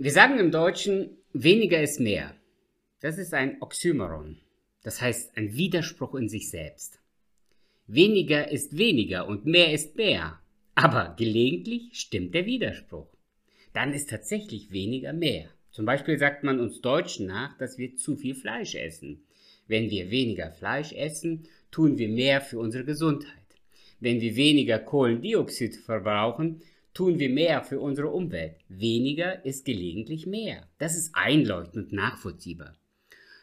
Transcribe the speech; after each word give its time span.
Wir 0.00 0.12
sagen 0.12 0.38
im 0.38 0.52
Deutschen, 0.52 1.16
weniger 1.32 1.82
ist 1.82 1.98
mehr. 1.98 2.32
Das 3.00 3.18
ist 3.18 3.34
ein 3.34 3.60
Oxymoron. 3.60 4.36
Das 4.84 5.00
heißt 5.00 5.36
ein 5.36 5.56
Widerspruch 5.56 6.14
in 6.14 6.28
sich 6.28 6.50
selbst. 6.50 7.00
Weniger 7.88 8.48
ist 8.48 8.78
weniger 8.78 9.26
und 9.26 9.44
mehr 9.44 9.72
ist 9.72 9.96
mehr. 9.96 10.38
Aber 10.76 11.16
gelegentlich 11.18 11.98
stimmt 11.98 12.32
der 12.36 12.46
Widerspruch. 12.46 13.08
Dann 13.72 13.92
ist 13.92 14.08
tatsächlich 14.08 14.70
weniger 14.70 15.12
mehr. 15.12 15.50
Zum 15.72 15.84
Beispiel 15.84 16.16
sagt 16.16 16.44
man 16.44 16.60
uns 16.60 16.80
Deutschen 16.80 17.26
nach, 17.26 17.58
dass 17.58 17.76
wir 17.76 17.96
zu 17.96 18.14
viel 18.14 18.36
Fleisch 18.36 18.76
essen. 18.76 19.24
Wenn 19.66 19.90
wir 19.90 20.12
weniger 20.12 20.52
Fleisch 20.52 20.92
essen, 20.92 21.48
tun 21.72 21.98
wir 21.98 22.08
mehr 22.08 22.40
für 22.40 22.60
unsere 22.60 22.84
Gesundheit. 22.84 23.32
Wenn 23.98 24.20
wir 24.20 24.36
weniger 24.36 24.78
Kohlendioxid 24.78 25.74
verbrauchen, 25.74 26.62
tun 26.98 27.20
wir 27.20 27.30
mehr 27.30 27.62
für 27.62 27.78
unsere 27.78 28.08
Umwelt. 28.08 28.56
Weniger 28.68 29.44
ist 29.44 29.64
gelegentlich 29.64 30.26
mehr. 30.26 30.66
Das 30.78 30.96
ist 30.96 31.14
einleuchtend 31.14 31.76
und 31.76 31.92
nachvollziehbar. 31.92 32.74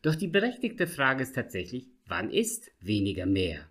Doch 0.00 0.14
die 0.14 0.28
berechtigte 0.28 0.86
Frage 0.86 1.22
ist 1.22 1.34
tatsächlich, 1.34 1.86
wann 2.06 2.30
ist 2.30 2.70
weniger 2.80 3.26
mehr? 3.26 3.68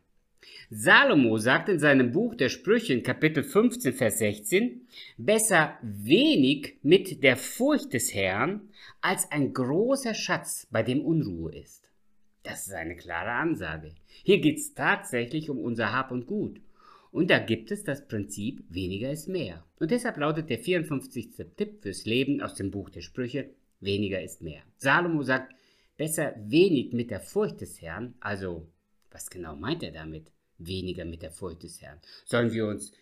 Salomo 0.70 1.39
sagt 1.39 1.67
in 1.67 1.80
seinem 1.80 2.12
Buch 2.12 2.36
der 2.36 2.49
Sprüche 2.49 2.94
in 2.94 3.02
Kapitel 3.02 3.44
15, 3.44 3.94
Vers 3.94 4.20
16, 4.20 4.88
besser 5.17 5.80
wenig 5.81 6.75
mit 6.84 7.23
der 7.23 7.36
Furcht 7.36 7.94
des 7.94 8.13
Herrn 8.13 8.70
als 9.02 9.31
ein 9.31 9.52
großer 9.52 10.13
Schatz, 10.13 10.67
bei 10.70 10.84
dem 10.84 11.03
Unruhe 11.03 11.55
ist. 11.55 11.89
Das 12.44 12.67
ist 12.67 12.73
eine 12.73 12.95
klare 12.95 13.31
Ansage. 13.31 13.95
Hier 14.22 14.41
geht 14.41 14.59
es 14.59 14.75
tatsächlich 14.75 15.50
um 15.50 15.58
unser 15.58 15.91
Hab 15.91 16.11
und 16.11 16.27
Gut. 16.27 16.61
Und 17.11 17.29
da 17.29 17.39
gibt 17.39 17.71
es 17.71 17.83
das 17.83 18.07
Prinzip, 18.07 18.63
weniger 18.70 19.11
ist 19.11 19.27
mehr. 19.27 19.65
Und 19.79 19.91
deshalb 19.91 20.17
lautet 20.17 20.49
der 20.49 20.59
54. 20.59 21.31
Tipp 21.57 21.81
fürs 21.81 22.05
Leben 22.05 22.41
aus 22.41 22.55
dem 22.55 22.71
Buch 22.71 22.89
der 22.89 23.02
Sprüche, 23.02 23.49
weniger 23.81 24.21
ist 24.21 24.41
mehr. 24.41 24.61
Salomo 24.77 25.21
sagt, 25.21 25.53
besser 25.97 26.33
wenig 26.38 26.94
mit 26.94 27.11
der 27.11 27.19
Furcht 27.19 27.59
des 27.61 27.81
Herrn, 27.81 28.13
also 28.21 28.66
was 29.11 29.30
genau 29.30 29.55
meint 29.58 29.83
er 29.83 29.91
damit? 29.91 30.31
Weniger 30.58 31.03
mit 31.03 31.21
der 31.21 31.31
Furcht 31.31 31.63
des 31.63 31.81
Herrn. 31.81 31.99
Sollen 32.25 32.53
wir 32.53 32.66
uns 32.66 32.94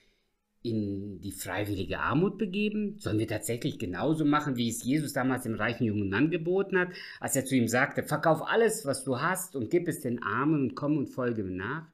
in 0.63 1.21
die 1.21 1.31
freiwillige 1.31 1.99
Armut 1.99 2.37
begeben? 2.37 2.97
Sollen 2.99 3.19
wir 3.19 3.27
tatsächlich 3.27 3.77
genauso 3.77 4.25
machen, 4.25 4.57
wie 4.57 4.69
es 4.69 4.83
Jesus 4.83 5.13
damals 5.13 5.43
dem 5.43 5.55
reichen 5.55 5.85
jungen 5.85 6.09
Mann 6.09 6.31
geboten 6.31 6.79
hat, 6.79 6.89
als 7.19 7.35
er 7.35 7.45
zu 7.45 7.55
ihm 7.55 7.67
sagte, 7.67 8.03
verkauf 8.03 8.41
alles, 8.41 8.85
was 8.85 9.03
du 9.03 9.21
hast 9.21 9.55
und 9.55 9.69
gib 9.69 9.87
es 9.87 10.01
den 10.01 10.21
Armen 10.23 10.61
und 10.61 10.75
komm 10.75 10.97
und 10.97 11.07
folge 11.07 11.43
mir 11.43 11.55
nach? 11.55 11.87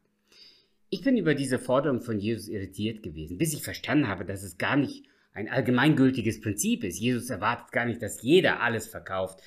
Ich 0.90 1.02
bin 1.02 1.18
über 1.18 1.36
diese 1.36 1.60
Forderung 1.60 2.02
von 2.02 2.20
Jesus 2.20 2.48
irritiert 2.48 3.04
gewesen, 3.04 3.38
bis 3.38 3.54
ich 3.54 3.64
verstanden 3.64 4.08
habe, 4.08 4.26
dass 4.26 4.44
es 4.44 4.58
gar 4.58 4.78
nicht 4.78 5.06
ein 5.34 5.50
allgemeingültiges 5.50 6.42
Prinzip 6.42 6.84
ist. 6.84 7.00
Jesus 7.00 7.30
erwartet 7.30 7.72
gar 7.72 7.86
nicht, 7.86 8.02
dass 8.02 8.22
jeder 8.22 8.62
alles 8.62 8.88
verkauft. 8.88 9.42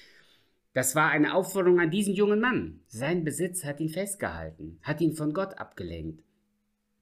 Das 0.75 0.95
war 0.95 1.11
eine 1.11 1.35
Aufforderung 1.35 1.81
an 1.81 1.91
diesen 1.91 2.15
jungen 2.15 2.41
Mann. 2.41 2.81
Sein 2.87 3.25
Besitz 3.25 3.65
hat 3.65 3.81
ihn 3.81 3.89
festgehalten, 3.89 4.79
hat 4.83 5.01
ihn 5.01 5.15
von 5.15 5.33
Gott 5.33 5.59
abgelenkt. 5.59 6.23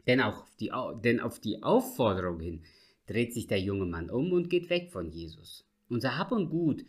Denn, 0.07 0.21
auch 0.21 0.49
die, 0.61 0.71
denn 1.05 1.21
auf 1.21 1.41
die 1.41 1.63
Aufforderung 1.63 2.39
hin 2.41 2.63
dreht 3.07 3.35
sich 3.35 3.49
der 3.49 3.61
junge 3.61 3.87
Mann 3.87 4.09
um 4.09 4.33
und 4.33 4.51
geht 4.51 4.71
weg 4.71 4.93
von 4.93 5.11
Jesus. 5.11 5.67
Unser 5.89 6.17
Hab 6.17 6.31
und 6.31 6.51
Gut 6.51 6.85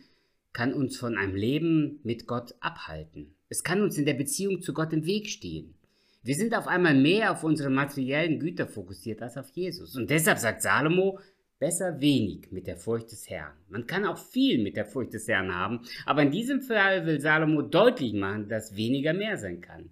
kann 0.52 0.72
uns 0.72 0.96
von 0.96 1.16
einem 1.16 1.34
Leben 1.34 2.00
mit 2.04 2.26
Gott 2.26 2.54
abhalten. 2.60 3.34
Es 3.48 3.64
kann 3.64 3.82
uns 3.82 3.98
in 3.98 4.06
der 4.06 4.14
Beziehung 4.14 4.62
zu 4.62 4.72
Gott 4.72 4.92
im 4.92 5.04
Weg 5.04 5.28
stehen. 5.28 5.74
Wir 6.22 6.34
sind 6.34 6.54
auf 6.54 6.66
einmal 6.66 6.94
mehr 6.94 7.32
auf 7.32 7.44
unsere 7.44 7.70
materiellen 7.70 8.40
Güter 8.40 8.66
fokussiert 8.66 9.22
als 9.22 9.36
auf 9.36 9.48
Jesus. 9.50 9.96
Und 9.96 10.10
deshalb 10.10 10.38
sagt 10.38 10.62
Salomo, 10.62 11.18
besser 11.58 12.00
wenig 12.00 12.50
mit 12.50 12.66
der 12.66 12.76
Furcht 12.76 13.12
des 13.12 13.28
Herrn. 13.30 13.56
Man 13.68 13.86
kann 13.86 14.04
auch 14.04 14.18
viel 14.18 14.62
mit 14.62 14.76
der 14.76 14.84
Furcht 14.84 15.14
des 15.14 15.28
Herrn 15.28 15.54
haben, 15.54 15.80
aber 16.06 16.22
in 16.22 16.30
diesem 16.30 16.60
Fall 16.60 17.06
will 17.06 17.20
Salomo 17.20 17.62
deutlich 17.62 18.12
machen, 18.14 18.48
dass 18.48 18.76
weniger 18.76 19.12
mehr 19.12 19.36
sein 19.36 19.60
kann. 19.60 19.90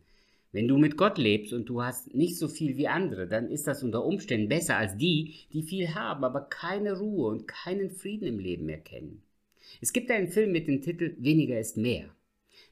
Wenn 0.52 0.68
du 0.68 0.78
mit 0.78 0.96
Gott 0.96 1.18
lebst 1.18 1.52
und 1.52 1.68
du 1.68 1.82
hast 1.82 2.14
nicht 2.14 2.38
so 2.38 2.48
viel 2.48 2.76
wie 2.76 2.88
andere, 2.88 3.26
dann 3.26 3.50
ist 3.50 3.66
das 3.66 3.82
unter 3.82 4.04
Umständen 4.04 4.48
besser 4.48 4.76
als 4.76 4.96
die, 4.96 5.34
die 5.52 5.62
viel 5.62 5.94
haben, 5.94 6.24
aber 6.24 6.42
keine 6.42 6.98
Ruhe 6.98 7.28
und 7.28 7.46
keinen 7.46 7.90
Frieden 7.90 8.26
im 8.26 8.38
Leben 8.38 8.68
erkennen. 8.68 9.22
Es 9.80 9.92
gibt 9.92 10.10
einen 10.10 10.28
Film 10.28 10.52
mit 10.52 10.66
dem 10.66 10.80
Titel 10.80 11.14
Weniger 11.18 11.58
ist 11.60 11.76
mehr. 11.76 12.08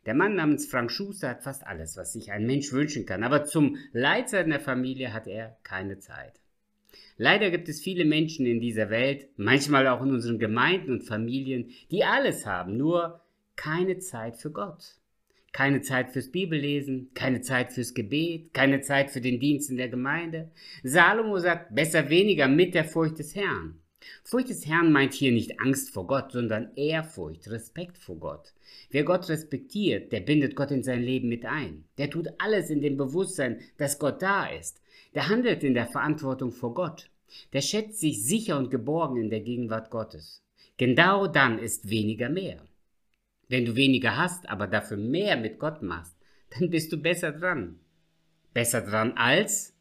Der 0.06 0.14
Mann 0.14 0.34
namens 0.34 0.66
Frank 0.66 0.90
Schuster 0.90 1.30
hat 1.30 1.42
fast 1.42 1.66
alles, 1.66 1.96
was 1.96 2.12
sich 2.12 2.32
ein 2.32 2.46
Mensch 2.46 2.72
wünschen 2.72 3.06
kann, 3.06 3.22
aber 3.22 3.44
zum 3.44 3.76
Leid 3.92 4.28
seiner 4.28 4.60
Familie 4.60 5.12
hat 5.12 5.26
er 5.26 5.56
keine 5.62 5.98
Zeit. 5.98 6.40
Leider 7.16 7.50
gibt 7.50 7.68
es 7.68 7.80
viele 7.80 8.04
Menschen 8.04 8.44
in 8.44 8.60
dieser 8.60 8.90
Welt, 8.90 9.28
manchmal 9.36 9.86
auch 9.86 10.02
in 10.02 10.10
unseren 10.10 10.38
Gemeinden 10.38 10.92
und 10.92 11.02
Familien, 11.02 11.70
die 11.90 12.04
alles 12.04 12.44
haben, 12.44 12.76
nur 12.76 13.20
keine 13.56 13.98
Zeit 13.98 14.36
für 14.36 14.50
Gott. 14.50 14.96
Keine 15.52 15.82
Zeit 15.82 16.10
fürs 16.10 16.32
Bibellesen, 16.32 17.10
keine 17.14 17.40
Zeit 17.40 17.72
fürs 17.72 17.94
Gebet, 17.94 18.52
keine 18.52 18.80
Zeit 18.80 19.10
für 19.12 19.20
den 19.20 19.38
Dienst 19.38 19.70
in 19.70 19.76
der 19.76 19.88
Gemeinde. 19.88 20.50
Salomo 20.82 21.38
sagt, 21.38 21.72
besser 21.72 22.10
weniger 22.10 22.48
mit 22.48 22.74
der 22.74 22.84
Furcht 22.84 23.20
des 23.20 23.36
Herrn. 23.36 23.78
Furcht 24.22 24.48
des 24.48 24.66
Herrn 24.66 24.92
meint 24.92 25.14
hier 25.14 25.32
nicht 25.32 25.60
Angst 25.60 25.90
vor 25.90 26.06
Gott, 26.06 26.32
sondern 26.32 26.74
Ehrfurcht, 26.76 27.50
Respekt 27.50 27.98
vor 27.98 28.16
Gott. 28.16 28.52
Wer 28.90 29.04
Gott 29.04 29.28
respektiert, 29.28 30.12
der 30.12 30.20
bindet 30.20 30.56
Gott 30.56 30.70
in 30.70 30.82
sein 30.82 31.02
Leben 31.02 31.28
mit 31.28 31.44
ein. 31.44 31.84
Der 31.98 32.10
tut 32.10 32.28
alles 32.38 32.70
in 32.70 32.80
dem 32.80 32.96
Bewusstsein, 32.96 33.60
dass 33.76 33.98
Gott 33.98 34.22
da 34.22 34.46
ist. 34.46 34.80
Der 35.14 35.28
handelt 35.28 35.64
in 35.64 35.74
der 35.74 35.86
Verantwortung 35.86 36.52
vor 36.52 36.74
Gott. 36.74 37.10
Der 37.52 37.60
schätzt 37.60 38.00
sich 38.00 38.24
sicher 38.24 38.58
und 38.58 38.70
geborgen 38.70 39.16
in 39.16 39.30
der 39.30 39.40
Gegenwart 39.40 39.90
Gottes. 39.90 40.42
Genau 40.76 41.26
dann 41.26 41.58
ist 41.58 41.90
weniger 41.90 42.28
mehr. 42.28 42.64
Wenn 43.48 43.64
du 43.64 43.76
weniger 43.76 44.16
hast, 44.16 44.48
aber 44.48 44.66
dafür 44.66 44.96
mehr 44.96 45.36
mit 45.36 45.58
Gott 45.58 45.82
machst, 45.82 46.16
dann 46.50 46.70
bist 46.70 46.92
du 46.92 46.96
besser 46.96 47.32
dran. 47.32 47.78
Besser 48.52 48.80
dran 48.80 49.12
als, 49.16 49.74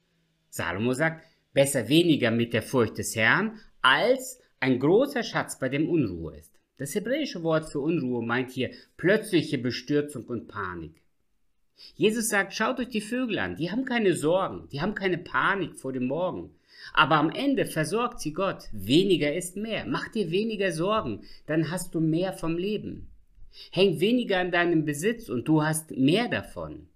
Salomo 0.50 0.94
sagt, 0.94 1.26
besser 1.54 1.88
weniger 1.90 2.32
mit 2.32 2.54
der 2.54 2.64
Furcht 2.64 2.98
des 2.98 3.16
Herrn 3.16 3.60
als 3.84 4.40
ein 4.60 4.80
großer 4.80 5.24
Schatz, 5.24 5.60
bei 5.60 5.70
dem 5.70 5.90
Unruhe 5.90 6.38
ist. 6.38 6.58
Das 6.78 6.96
hebräische 6.96 7.44
Wort 7.44 7.70
für 7.70 7.80
Unruhe 7.80 8.26
meint 8.26 8.50
hier 8.50 8.72
plötzliche 8.98 9.58
Bestürzung 9.58 10.26
und 10.26 10.48
Panik. 10.48 11.04
Jesus 11.96 12.30
sagt, 12.30 12.54
schaut 12.54 12.80
euch 12.80 12.90
die 12.90 13.02
Vögel 13.02 13.40
an, 13.40 13.56
die 13.56 13.72
haben 13.72 13.86
keine 13.86 14.16
Sorgen, 14.16 14.70
die 14.72 14.82
haben 14.82 14.96
keine 14.96 15.18
Panik 15.18 15.76
vor 15.76 15.92
dem 15.92 16.08
Morgen. 16.08 16.56
Aber 16.94 17.16
am 17.16 17.30
Ende 17.30 17.66
versorgt 17.66 18.20
sie 18.20 18.34
Gott. 18.34 18.70
Weniger 18.72 19.34
ist 19.34 19.56
mehr. 19.56 19.86
Mach 19.86 20.08
dir 20.10 20.32
weniger 20.32 20.72
Sorgen, 20.72 21.22
dann 21.46 21.70
hast 21.70 21.94
du 21.94 22.00
mehr 22.00 22.34
vom 22.34 22.58
Leben. 22.58 23.10
Häng 23.72 24.00
weniger 24.00 24.40
an 24.40 24.52
deinem 24.52 24.86
Besitz 24.86 25.30
und 25.30 25.48
du 25.48 25.64
hast 25.64 25.92
mehr 25.92 26.28
davon. 26.28 26.88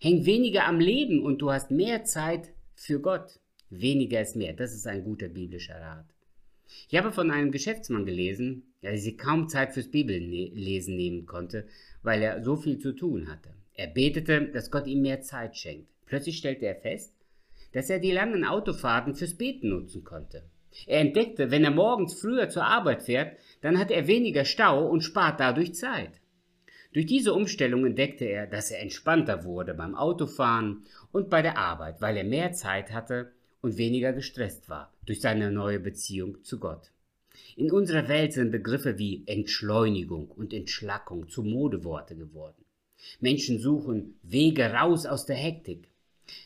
Häng 0.00 0.24
weniger 0.24 0.66
am 0.66 0.80
Leben 0.80 1.22
und 1.22 1.38
du 1.38 1.52
hast 1.52 1.70
mehr 1.70 2.04
Zeit 2.04 2.52
für 2.74 3.00
Gott. 3.00 3.38
Weniger 3.68 4.20
ist 4.20 4.36
mehr. 4.36 4.52
Das 4.54 4.74
ist 4.74 4.86
ein 4.86 5.04
guter 5.04 5.28
biblischer 5.28 5.80
Rat. 5.80 6.06
Ich 6.88 6.96
habe 6.96 7.12
von 7.12 7.30
einem 7.30 7.52
Geschäftsmann 7.52 8.06
gelesen, 8.06 8.74
der 8.82 8.96
sich 8.98 9.18
kaum 9.18 9.48
Zeit 9.48 9.72
fürs 9.72 9.90
Bibellesen 9.90 10.96
nehmen 10.96 11.26
konnte, 11.26 11.66
weil 12.02 12.22
er 12.22 12.42
so 12.42 12.56
viel 12.56 12.78
zu 12.78 12.92
tun 12.92 13.28
hatte. 13.28 13.50
Er 13.74 13.88
betete, 13.88 14.48
dass 14.48 14.70
Gott 14.70 14.86
ihm 14.86 15.02
mehr 15.02 15.20
Zeit 15.22 15.56
schenkt. 15.56 15.88
Plötzlich 16.06 16.38
stellte 16.38 16.66
er 16.66 16.76
fest, 16.76 17.14
dass 17.72 17.90
er 17.90 17.98
die 17.98 18.12
langen 18.12 18.44
Autofahrten 18.44 19.14
fürs 19.14 19.36
Beten 19.36 19.68
nutzen 19.68 20.04
konnte. 20.04 20.42
Er 20.86 21.00
entdeckte, 21.00 21.50
wenn 21.50 21.64
er 21.64 21.70
morgens 21.70 22.20
früher 22.20 22.48
zur 22.48 22.64
Arbeit 22.64 23.02
fährt, 23.02 23.36
dann 23.60 23.78
hat 23.78 23.90
er 23.90 24.06
weniger 24.06 24.44
Stau 24.44 24.88
und 24.88 25.02
spart 25.02 25.40
dadurch 25.40 25.74
Zeit. 25.74 26.20
Durch 26.92 27.06
diese 27.06 27.34
Umstellung 27.34 27.86
entdeckte 27.86 28.24
er, 28.24 28.46
dass 28.46 28.70
er 28.70 28.80
entspannter 28.80 29.44
wurde 29.44 29.74
beim 29.74 29.94
Autofahren 29.94 30.84
und 31.12 31.30
bei 31.30 31.42
der 31.42 31.56
Arbeit, 31.56 32.00
weil 32.00 32.16
er 32.16 32.24
mehr 32.24 32.52
Zeit 32.52 32.92
hatte 32.92 33.32
und 33.62 33.76
weniger 33.76 34.12
gestresst 34.12 34.68
war 34.68 34.92
durch 35.06 35.20
seine 35.20 35.50
neue 35.50 35.80
Beziehung 35.80 36.42
zu 36.44 36.58
Gott. 36.58 36.90
In 37.56 37.70
unserer 37.70 38.08
Welt 38.08 38.32
sind 38.32 38.50
Begriffe 38.50 38.98
wie 38.98 39.22
Entschleunigung 39.26 40.30
und 40.30 40.52
Entschlackung 40.52 41.28
zu 41.28 41.42
Modeworte 41.42 42.16
geworden. 42.16 42.64
Menschen 43.20 43.58
suchen 43.58 44.18
Wege 44.22 44.72
raus 44.72 45.06
aus 45.06 45.26
der 45.26 45.36
Hektik. 45.36 45.88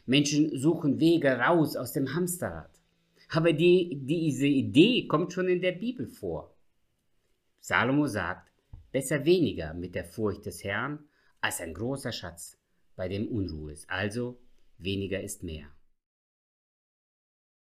Menschen 0.06 0.56
suchen 0.56 1.00
Wege 1.00 1.30
raus 1.30 1.76
aus 1.76 1.92
dem 1.92 2.14
Hamsterrad. 2.14 2.70
Aber 3.30 3.52
die, 3.52 3.98
diese 4.02 4.46
Idee 4.46 5.06
kommt 5.06 5.32
schon 5.32 5.48
in 5.48 5.60
der 5.60 5.72
Bibel 5.72 6.06
vor. 6.06 6.54
Salomo 7.60 8.06
sagt, 8.06 8.52
besser 8.92 9.24
weniger 9.24 9.74
mit 9.74 9.94
der 9.94 10.04
Furcht 10.04 10.46
des 10.46 10.62
Herrn 10.62 11.00
als 11.40 11.60
ein 11.60 11.74
großer 11.74 12.12
Schatz, 12.12 12.58
bei 12.96 13.08
dem 13.08 13.28
Unruhe 13.28 13.72
ist. 13.72 13.90
Also 13.90 14.38
weniger 14.78 15.20
ist 15.20 15.42
mehr. 15.42 15.66